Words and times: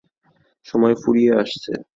সময় 0.65 0.95
ফুরিয়ে 0.95 1.31
আসছে। 1.33 1.71